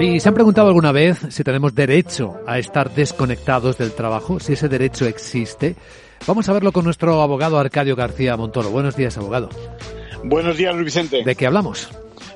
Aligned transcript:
¿Y 0.00 0.20
se 0.20 0.28
han 0.28 0.34
preguntado 0.34 0.68
alguna 0.68 0.92
vez 0.92 1.18
si 1.30 1.42
tenemos 1.42 1.74
derecho 1.74 2.36
a 2.46 2.58
estar 2.58 2.94
desconectados 2.94 3.78
del 3.78 3.92
trabajo? 3.92 4.38
Si 4.38 4.52
ese 4.52 4.68
derecho 4.68 5.06
existe. 5.06 5.74
Vamos 6.24 6.48
a 6.48 6.52
verlo 6.52 6.70
con 6.70 6.84
nuestro 6.84 7.20
abogado 7.20 7.58
Arcadio 7.58 7.96
García 7.96 8.36
Montoro. 8.36 8.70
Buenos 8.70 8.94
días, 8.94 9.18
abogado. 9.18 9.48
Buenos 10.22 10.56
días, 10.56 10.72
Luis 10.74 10.86
Vicente. 10.86 11.24
¿De 11.24 11.34
qué 11.34 11.46
hablamos? 11.46 11.88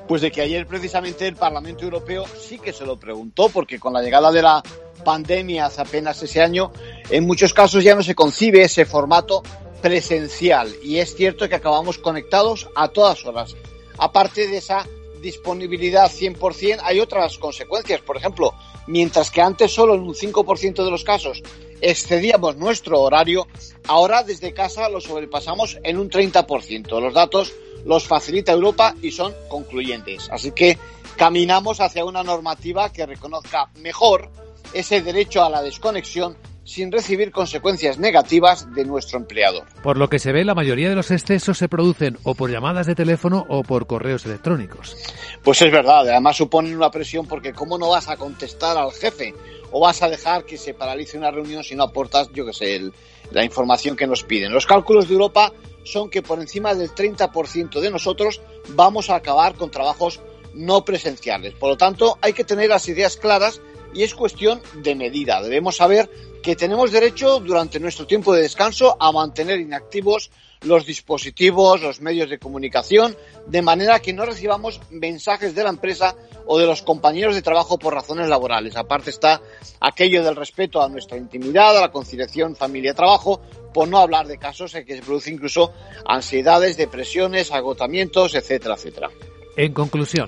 Pues 0.09 0.23
de 0.23 0.33
que 0.33 0.41
ayer 0.41 0.67
precisamente 0.67 1.29
el 1.29 1.37
Parlamento 1.37 1.85
Europeo 1.85 2.25
sí 2.27 2.59
que 2.59 2.73
se 2.73 2.85
lo 2.85 2.99
preguntó, 2.99 3.49
porque 3.49 3.79
con 3.79 3.93
la 3.93 4.03
llegada 4.03 4.33
de 4.33 4.43
la 4.43 4.61
pandemia 5.05 5.67
hace 5.67 5.83
apenas 5.83 6.21
ese 6.21 6.43
año, 6.43 6.73
en 7.11 7.27
muchos 7.27 7.55
casos 7.55 7.85
ya 7.85 7.95
no 7.95 8.03
se 8.03 8.17
concibe 8.17 8.63
ese 8.63 8.87
formato 8.87 9.43
presencial. 9.81 10.69
Y 10.83 10.97
es 10.99 11.15
cierto 11.15 11.49
que 11.49 11.55
acabamos 11.55 11.99
conectados 11.99 12.69
a 12.75 12.89
todas 12.89 13.25
horas. 13.25 13.55
Aparte 13.99 14.49
de 14.49 14.57
esa 14.57 14.85
disponibilidad 15.23 16.11
100%, 16.11 16.81
hay 16.83 17.01
otras 17.01 17.39
consecuencias. 17.39 18.03
Por 18.03 18.19
ejemplo, 18.19 18.53
mientras 18.87 19.31
que 19.31 19.41
antes 19.41 19.73
solo 19.73 19.95
en 19.95 20.03
un 20.03 20.15
5% 20.15 20.85
de 20.85 20.91
los 20.91 21.05
casos 21.05 21.43
excedíamos 21.81 22.57
nuestro 22.57 23.01
horario, 23.01 23.47
ahora 23.89 24.23
desde 24.23 24.53
casa 24.53 24.89
lo 24.89 25.01
sobrepasamos 25.01 25.79
en 25.83 25.99
un 25.99 26.11
30%. 26.11 27.01
Los 27.01 27.15
datos 27.15 27.55
los 27.85 28.07
facilita 28.07 28.53
Europa 28.53 28.95
y 29.01 29.11
son 29.11 29.35
concluyentes. 29.49 30.29
Así 30.31 30.53
que 30.53 30.79
caminamos 31.17 31.81
hacia 31.81 32.05
una 32.05 32.23
normativa 32.23 32.93
que 32.93 33.07
reconozca 33.07 33.71
mejor 33.77 34.31
ese 34.73 35.03
derecho 35.03 35.43
a 35.43 35.51
la 35.51 35.63
desconexión 35.63 36.37
sin 36.65 36.93
recibir 36.93 37.31
consecuencias 37.33 37.99
negativas 37.99 38.73
de 38.75 38.85
nuestro 38.85 39.19
empleador. 39.19 39.65
Por 39.83 39.97
lo 39.97 40.09
que 40.09 40.19
se 40.19 40.33
ve, 40.33 40.45
la 40.45 40.55
mayoría 40.55 40.89
de 40.89 40.95
los 40.95 41.11
excesos 41.11 41.59
se 41.59 41.69
producen 41.69 42.19
o 42.23 42.35
por 42.35 42.51
llamadas 42.51 42.87
de 42.87 42.95
teléfono 42.95 43.45
o 43.49 43.63
por 43.63 43.87
correos 43.87 44.25
electrónicos. 44.27 44.97
Pues 45.43 45.61
es 45.63 45.73
verdad, 45.73 46.09
además 46.09 46.37
suponen 46.37 46.77
una 46.77 46.91
presión 46.91 47.27
porque 47.27 47.53
¿cómo 47.53 47.79
no 47.79 47.91
vas 47.91 48.09
a 48.09 48.17
contestar 48.17 48.77
al 48.77 48.93
jefe? 48.93 49.35
¿O 49.71 49.81
vas 49.81 50.03
a 50.03 50.09
dejar 50.09 50.45
que 50.45 50.59
se 50.59 50.75
paralice 50.75 51.19
una 51.19 51.31
reunión 51.31 51.65
si 51.65 51.75
no 51.75 51.85
aportas, 51.85 52.29
yo 52.33 52.45
qué 52.45 52.53
sé, 52.53 52.91
la 53.31 53.45
información 53.45 53.97
que 53.97 54.07
nos 54.07 54.23
piden? 54.23 54.53
Los 54.53 54.67
cálculos 54.67 55.09
de 55.09 55.15
Europa 55.15 55.53
son 55.85 56.11
que 56.11 56.23
por 56.23 56.41
encima 56.41 56.75
del 56.75 56.91
30% 56.91 57.81
de 57.81 57.91
nosotros 57.91 58.41
vamos 58.69 59.11
a 59.11 59.17
acabar 59.17 59.55
con 59.55 59.71
trabajos 59.71 60.21
no 60.55 60.85
presenciales. 60.85 61.55
Por 61.55 61.71
lo 61.71 61.77
tanto, 61.77 62.19
hay 62.21 62.35
que 62.35 62.45
tener 62.45 62.69
las 62.69 62.89
ideas 62.89 63.17
claras 63.17 63.61
y 63.95 64.03
es 64.03 64.15
cuestión 64.15 64.61
de 64.77 64.95
medida. 64.95 65.43
Debemos 65.43 65.77
saber 65.77 66.11
que 66.43 66.57
tenemos 66.57 66.91
derecho 66.91 67.39
durante 67.41 67.79
nuestro 67.79 68.07
tiempo 68.07 68.35
de 68.35 68.43
descanso 68.43 68.97
a 68.99 69.13
mantener 69.13 69.61
inactivos 69.61 70.31
los 70.65 70.87
dispositivos, 70.87 71.81
los 71.81 72.01
medios 72.01 72.31
de 72.31 72.39
comunicación, 72.39 73.17
de 73.47 73.63
manera 73.63 74.01
que 74.01 74.13
no 74.13 74.25
recibamos 74.25 74.81
mensajes 74.91 75.55
de 75.55 75.65
la 75.65 75.71
empresa 75.71 76.15
o 76.47 76.59
de 76.59 76.67
los 76.67 76.83
compañeros 76.83 77.35
de 77.35 77.43
trabajo 77.43 77.79
por 77.79 77.95
razones 77.95 78.29
laborales. 78.29 78.77
Aparte 78.77 79.11
está 79.11 79.41
aquello 79.81 80.23
del 80.23 80.37
respeto 80.37 80.83
a 80.83 80.89
nuestra 80.89 81.17
intimidad, 81.17 81.77
a 81.77 81.81
la 81.81 81.93
conciliación 81.93 82.57
familia-trabajo, 82.57 83.41
por 83.73 83.89
no 83.89 83.99
hablar 83.99 84.27
de 84.27 84.39
casos 84.39 84.75
en 84.75 84.85
que 84.85 84.97
se 84.97 85.03
produce 85.03 85.31
incluso 85.31 85.73
ansiedades, 86.07 86.77
depresiones, 86.77 87.51
agotamientos, 87.51 88.35
etcétera, 88.35 88.75
etcétera. 88.75 89.11
En 89.57 89.73
conclusión. 89.73 90.27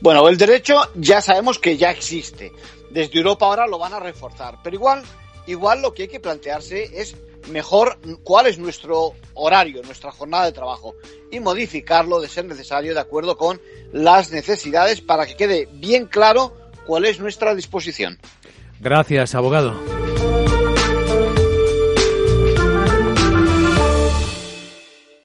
Bueno, 0.00 0.28
el 0.28 0.36
derecho 0.36 0.80
ya 0.96 1.20
sabemos 1.20 1.58
que 1.58 1.76
ya 1.76 1.90
existe. 1.90 2.52
Desde 2.94 3.18
Europa 3.18 3.46
ahora 3.46 3.66
lo 3.66 3.76
van 3.76 3.92
a 3.92 3.98
reforzar, 3.98 4.58
pero 4.62 4.76
igual 4.76 5.02
igual 5.48 5.82
lo 5.82 5.92
que 5.92 6.02
hay 6.02 6.08
que 6.08 6.20
plantearse 6.20 7.00
es 7.00 7.16
mejor 7.50 7.98
cuál 8.22 8.46
es 8.46 8.56
nuestro 8.56 9.14
horario, 9.34 9.82
nuestra 9.82 10.12
jornada 10.12 10.44
de 10.44 10.52
trabajo 10.52 10.94
y 11.28 11.40
modificarlo 11.40 12.20
de 12.20 12.28
ser 12.28 12.44
necesario 12.44 12.94
de 12.94 13.00
acuerdo 13.00 13.36
con 13.36 13.60
las 13.92 14.30
necesidades 14.30 15.00
para 15.00 15.26
que 15.26 15.34
quede 15.34 15.68
bien 15.72 16.06
claro 16.06 16.56
cuál 16.86 17.04
es 17.04 17.18
nuestra 17.18 17.56
disposición. 17.56 18.16
Gracias, 18.78 19.34
abogado. 19.34 19.74